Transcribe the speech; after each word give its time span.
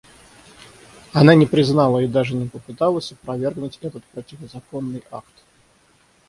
Она 1.13 1.35
не 1.35 1.45
признала 1.45 1.99
и 1.99 2.07
даже 2.07 2.33
не 2.33 2.47
попыталась 2.49 3.11
опровергнуть 3.11 3.77
этот 3.83 4.03
противозаконный 4.05 5.03
акт. 5.11 5.43